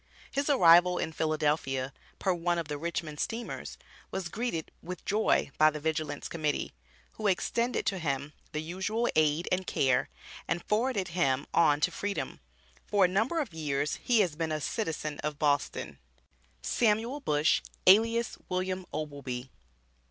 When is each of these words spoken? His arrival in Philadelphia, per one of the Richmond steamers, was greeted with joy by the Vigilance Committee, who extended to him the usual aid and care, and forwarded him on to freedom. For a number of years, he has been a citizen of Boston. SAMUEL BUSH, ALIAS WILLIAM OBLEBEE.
His 0.31 0.49
arrival 0.49 0.97
in 0.97 1.11
Philadelphia, 1.13 1.93
per 2.17 2.33
one 2.33 2.57
of 2.57 2.67
the 2.67 2.77
Richmond 2.79 3.19
steamers, 3.19 3.77
was 4.09 4.29
greeted 4.29 4.71
with 4.81 5.05
joy 5.05 5.51
by 5.59 5.69
the 5.69 5.79
Vigilance 5.79 6.27
Committee, 6.27 6.73
who 7.11 7.27
extended 7.27 7.85
to 7.85 7.99
him 7.99 8.33
the 8.51 8.63
usual 8.63 9.07
aid 9.15 9.47
and 9.51 9.67
care, 9.67 10.09
and 10.47 10.63
forwarded 10.67 11.09
him 11.09 11.45
on 11.53 11.81
to 11.81 11.91
freedom. 11.91 12.39
For 12.87 13.05
a 13.05 13.07
number 13.07 13.39
of 13.41 13.53
years, 13.53 13.99
he 14.01 14.21
has 14.21 14.35
been 14.35 14.51
a 14.51 14.59
citizen 14.59 15.19
of 15.19 15.37
Boston. 15.37 15.99
SAMUEL 16.63 17.19
BUSH, 17.19 17.61
ALIAS 17.85 18.39
WILLIAM 18.49 18.87
OBLEBEE. 18.91 19.49